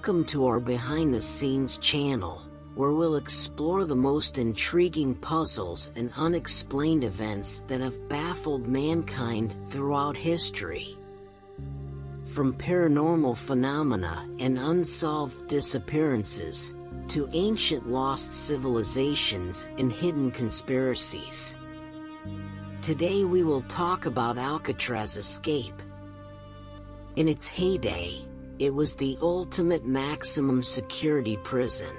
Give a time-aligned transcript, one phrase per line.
[0.00, 2.40] Welcome to our behind the scenes channel,
[2.74, 10.16] where we'll explore the most intriguing puzzles and unexplained events that have baffled mankind throughout
[10.16, 10.96] history.
[12.24, 16.74] From paranormal phenomena and unsolved disappearances,
[17.08, 21.56] to ancient lost civilizations and hidden conspiracies.
[22.80, 25.82] Today we will talk about Alcatraz Escape.
[27.16, 28.24] In its heyday,
[28.60, 31.96] it was the ultimate maximum security prison.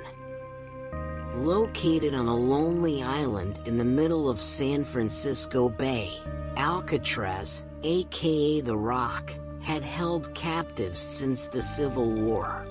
[1.33, 6.11] Located on a lonely island in the middle of San Francisco Bay,
[6.57, 12.67] Alcatraz, aka The Rock, had held captives since the Civil War.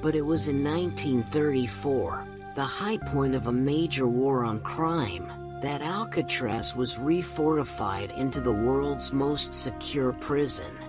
[0.00, 5.82] But it was in 1934, the high point of a major war on crime, that
[5.82, 10.79] Alcatraz was refortified into the world's most secure prison.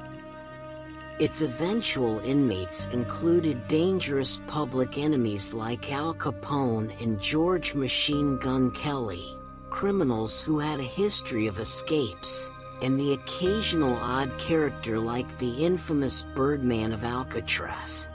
[1.22, 9.38] Its eventual inmates included dangerous public enemies like Al Capone and George Machine Gun Kelly,
[9.70, 12.50] criminals who had a history of escapes,
[12.82, 18.08] and the occasional odd character like the infamous Birdman of Alcatraz.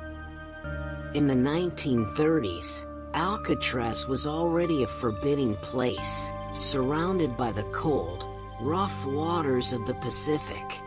[1.15, 8.25] In the 1930s, Alcatraz was already a forbidding place, surrounded by the cold,
[8.61, 10.81] rough waters of the Pacific.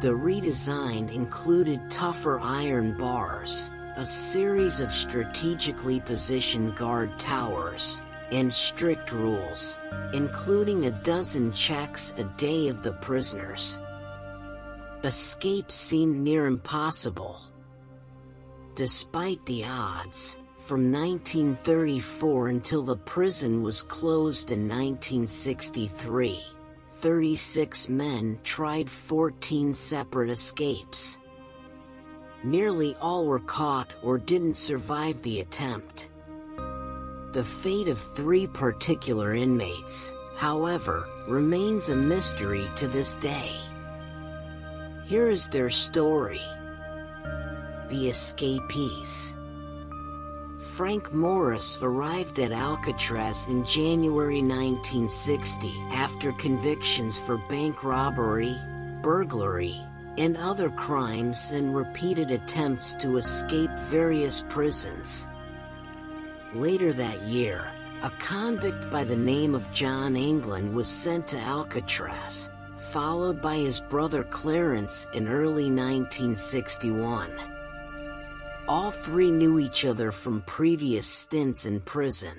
[0.00, 8.00] The redesign included tougher iron bars, a series of strategically positioned guard towers,
[8.32, 9.76] and strict rules,
[10.14, 13.78] including a dozen checks a day of the prisoners.
[15.04, 17.38] Escape seemed near impossible.
[18.74, 26.40] Despite the odds, from 1934 until the prison was closed in 1963,
[27.00, 31.18] 36 men tried 14 separate escapes.
[32.44, 36.10] Nearly all were caught or didn't survive the attempt.
[37.32, 43.50] The fate of three particular inmates, however, remains a mystery to this day.
[45.06, 46.42] Here is their story
[47.88, 49.34] The Escapees.
[50.80, 58.56] Frank Morris arrived at Alcatraz in January 1960 after convictions for bank robbery,
[59.02, 59.76] burglary,
[60.16, 65.28] and other crimes and repeated attempts to escape various prisons.
[66.54, 67.70] Later that year,
[68.02, 73.82] a convict by the name of John Anglin was sent to Alcatraz, followed by his
[73.82, 77.28] brother Clarence in early 1961.
[78.70, 82.36] All three knew each other from previous stints in prison.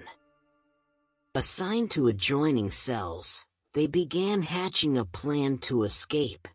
[1.35, 6.47] Assigned to adjoining cells, they began hatching a plan to escape.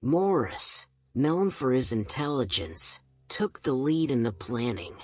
[0.00, 4.96] Morris, known for his intelligence, took the lead in the planning.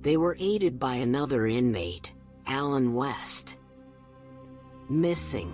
[0.00, 2.12] They were aided by another inmate,
[2.46, 3.58] Allen West.
[4.88, 5.52] Missing.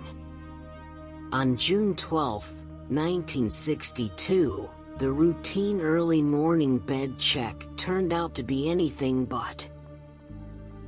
[1.31, 2.43] On June 12,
[2.89, 9.67] 1962, the routine early morning bed check turned out to be anything but.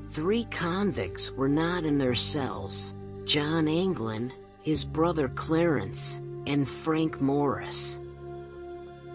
[0.09, 4.33] Three convicts were not in their cells John Anglin,
[4.63, 7.99] his brother Clarence, and Frank Morris.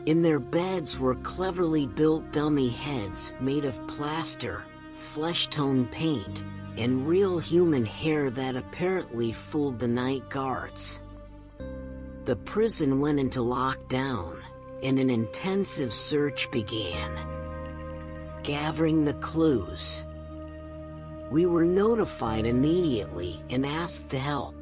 [0.07, 4.63] In their beds were cleverly built dummy heads made of plaster,
[4.95, 6.45] flesh tone paint,
[6.77, 11.03] and real human hair that apparently fooled the night guards.
[12.27, 14.44] The prison went into lockdown,
[14.85, 17.11] and an intensive search began.
[18.43, 20.07] Gathering the clues.
[21.31, 24.55] We were notified immediately and asked to help.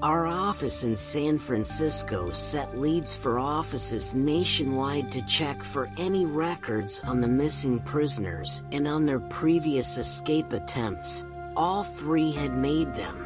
[0.00, 7.00] Our office in San Francisco set leads for offices nationwide to check for any records
[7.00, 11.24] on the missing prisoners and on their previous escape attempts.
[11.56, 13.23] All three had made them.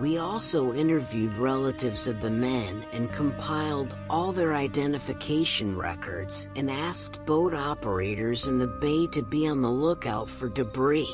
[0.00, 7.24] We also interviewed relatives of the men and compiled all their identification records and asked
[7.26, 11.08] boat operators in the bay to be on the lookout for debris.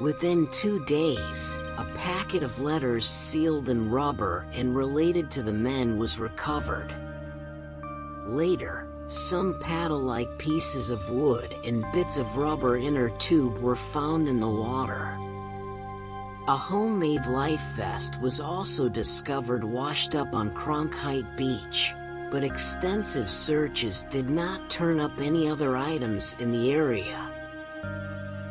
[0.00, 5.98] Within two days, a packet of letters sealed in rubber and related to the men
[5.98, 6.94] was recovered.
[8.26, 14.38] Later, some paddle-like pieces of wood and bits of rubber inner tube were found in
[14.38, 15.18] the water.
[16.46, 21.94] A homemade life vest was also discovered washed up on Cronkhite Beach,
[22.30, 27.18] but extensive searches did not turn up any other items in the area.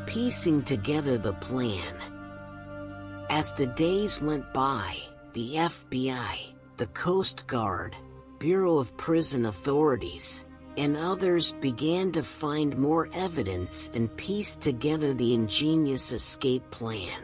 [0.07, 1.93] Piecing together the plan.
[3.29, 4.97] As the days went by,
[5.33, 6.37] the FBI,
[6.77, 7.95] the Coast Guard,
[8.39, 10.45] Bureau of Prison Authorities,
[10.77, 17.21] and others began to find more evidence and piece together the ingenious escape plan.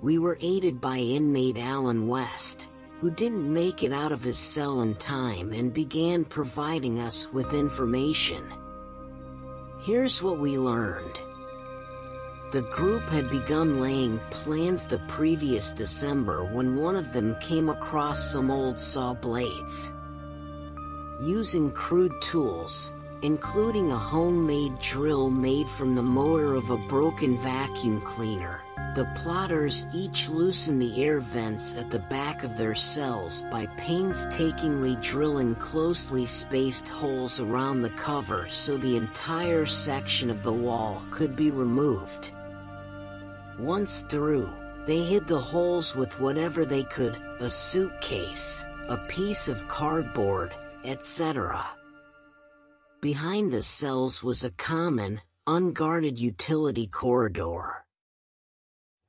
[0.00, 2.68] We were aided by inmate Allen West,
[3.00, 7.52] who didn't make it out of his cell in time and began providing us with
[7.52, 8.44] information.
[9.80, 11.20] Here's what we learned.
[12.52, 18.32] The group had begun laying plans the previous December when one of them came across
[18.32, 19.92] some old saw blades.
[21.20, 22.92] Using crude tools,
[23.22, 28.60] including a homemade drill made from the motor of a broken vacuum cleaner,
[28.94, 34.96] the plotters each loosen the air vents at the back of their cells by painstakingly
[35.00, 41.36] drilling closely spaced holes around the cover so the entire section of the wall could
[41.36, 42.32] be removed.
[43.58, 44.52] Once through,
[44.86, 50.54] they hid the holes with whatever they could, a suitcase, a piece of cardboard,
[50.84, 51.64] etc.
[53.00, 57.84] Behind the cells was a common, unguarded utility corridor.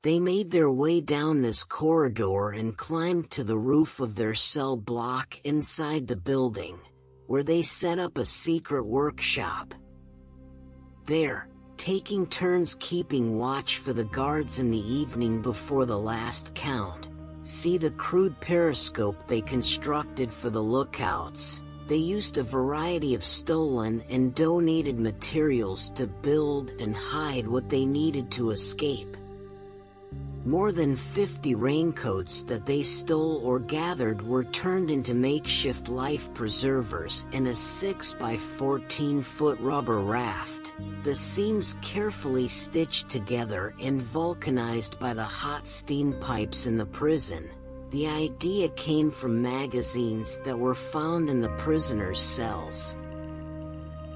[0.03, 4.77] They made their way down this corridor and climbed to the roof of their cell
[4.77, 6.79] block inside the building,
[7.25, 9.73] where they set up a secret workshop.
[11.07, 17.09] There, taking turns keeping watch for the guards in the evening before the last count,
[17.41, 21.63] see the crude periscope they constructed for the lookouts.
[21.89, 27.83] They used a variety of stolen and donated materials to build and hide what they
[27.83, 29.17] needed to escape.
[30.45, 37.25] More than 50 raincoats that they stole or gathered were turned into makeshift life preservers
[37.33, 40.75] and a 6 by 14 foot rubber raft.
[41.03, 47.49] The seams carefully stitched together and vulcanized by the hot steam pipes in the prison.
[47.91, 52.99] The idea came from magazines that were found in the prisoners' cells.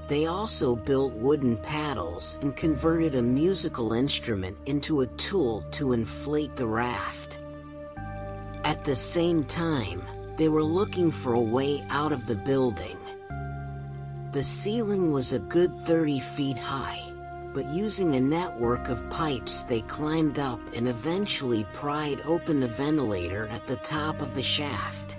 [0.06, 6.54] They also built wooden paddles and converted a musical instrument into a tool to inflate
[6.54, 7.40] the raft.
[8.62, 10.04] At the same time,
[10.36, 12.98] they were looking for a way out of the building.
[14.30, 17.13] The ceiling was a good 30 feet high,
[17.54, 23.46] but using a network of pipes they climbed up and eventually pried open the ventilator
[23.46, 25.16] at the top of the shaft.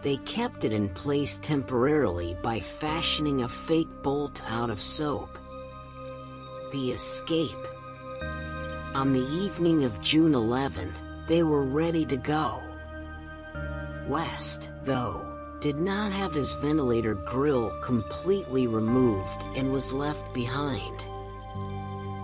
[0.00, 5.38] They kept it in place temporarily by fashioning a fake bolt out of soap.
[6.72, 7.68] The escape.
[8.94, 10.96] On the evening of June 11th,
[11.28, 12.62] they were ready to go.
[14.08, 15.28] West, though,
[15.60, 21.06] did not have his ventilator grill completely removed and was left behind.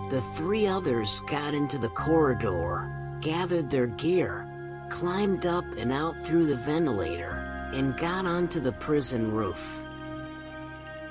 [0.09, 4.47] The three others got into the corridor, gathered their gear,
[4.89, 9.85] climbed up and out through the ventilator, and got onto the prison roof.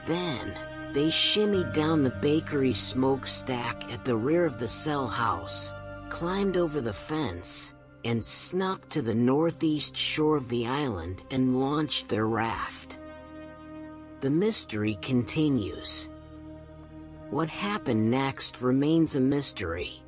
[0.07, 0.53] Then,
[0.93, 5.73] they shimmied down the bakery smokestack at the rear of the cell house,
[6.09, 7.75] climbed over the fence,
[8.05, 12.99] and snuck to the northeast shore of the island and launched their raft.
[14.23, 16.11] The mystery continues.
[17.31, 20.03] What happened next remains a mystery.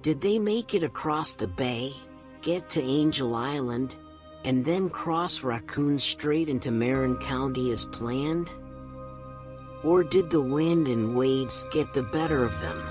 [0.00, 1.92] Did they make it across the bay,
[2.40, 3.94] get to Angel Island,
[4.44, 8.50] and then cross Raccoon Strait into Marin County as planned?
[9.84, 12.82] Or did the wind and waves get the better of them?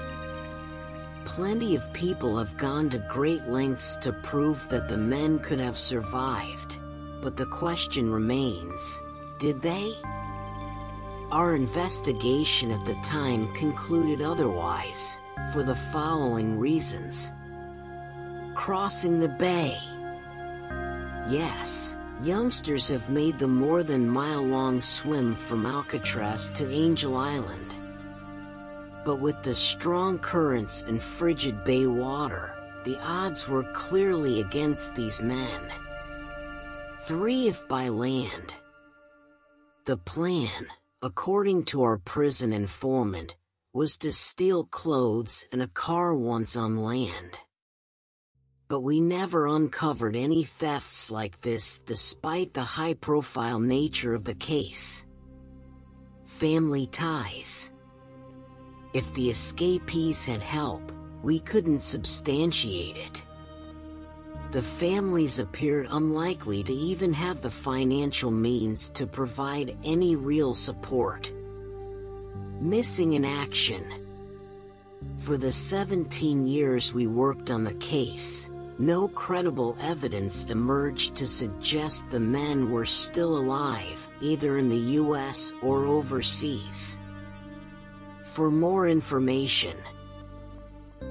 [1.25, 5.77] Plenty of people have gone to great lengths to prove that the men could have
[5.77, 6.79] survived,
[7.21, 9.01] but the question remains,
[9.37, 9.95] did they?
[11.31, 15.21] Our investigation at the time concluded otherwise,
[15.53, 17.31] for the following reasons.
[18.53, 19.77] Crossing the bay.
[21.29, 27.77] Yes, youngsters have made the more than mile long swim from Alcatraz to Angel Island.
[29.05, 35.21] But with the strong currents and frigid bay water, the odds were clearly against these
[35.21, 35.61] men.
[37.03, 38.55] Three if by land.
[39.85, 40.67] The plan,
[41.03, 43.35] according to our prison informant,
[43.73, 47.39] was to steal clothes and a car once on land.
[48.67, 54.35] But we never uncovered any thefts like this despite the high profile nature of the
[54.35, 55.05] case.
[56.23, 57.71] Family ties.
[58.93, 60.91] If the escapees had help,
[61.23, 63.23] we couldn't substantiate it.
[64.51, 71.31] The families appeared unlikely to even have the financial means to provide any real support.
[72.59, 73.85] Missing in action.
[75.19, 82.09] For the 17 years we worked on the case, no credible evidence emerged to suggest
[82.09, 86.99] the men were still alive, either in the US or overseas.
[88.23, 89.77] For more information,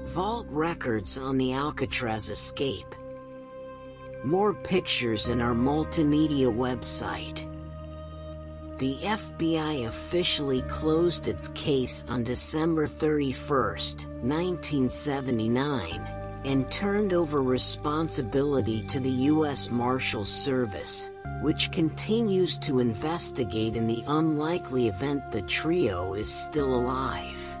[0.03, 2.95] Vault records on the Alcatraz escape.
[4.23, 7.47] More pictures in our multimedia website.
[8.77, 16.07] The FBI officially closed its case on December 31, 1979,
[16.45, 19.71] and turned over responsibility to the U.S.
[19.71, 21.09] Marshals Service,
[21.41, 27.60] which continues to investigate in the unlikely event the trio is still alive.